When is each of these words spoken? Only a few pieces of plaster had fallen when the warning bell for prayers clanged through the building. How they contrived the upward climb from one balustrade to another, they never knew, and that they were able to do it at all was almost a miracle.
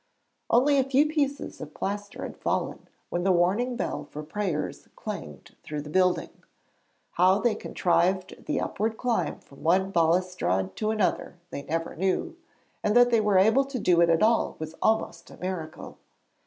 Only 0.49 0.79
a 0.79 0.83
few 0.83 1.05
pieces 1.07 1.61
of 1.61 1.75
plaster 1.75 2.23
had 2.23 2.35
fallen 2.35 2.87
when 3.09 3.23
the 3.23 3.31
warning 3.31 3.75
bell 3.75 4.05
for 4.09 4.23
prayers 4.23 4.87
clanged 4.95 5.55
through 5.61 5.83
the 5.83 5.91
building. 5.91 6.31
How 7.11 7.37
they 7.37 7.53
contrived 7.53 8.45
the 8.47 8.59
upward 8.59 8.97
climb 8.97 9.37
from 9.41 9.61
one 9.61 9.91
balustrade 9.91 10.75
to 10.77 10.89
another, 10.89 11.35
they 11.51 11.61
never 11.61 11.95
knew, 11.95 12.35
and 12.83 12.95
that 12.95 13.11
they 13.11 13.21
were 13.21 13.37
able 13.37 13.63
to 13.65 13.77
do 13.77 14.01
it 14.01 14.09
at 14.09 14.23
all 14.23 14.55
was 14.57 14.73
almost 14.81 15.29
a 15.29 15.37
miracle. 15.37 15.99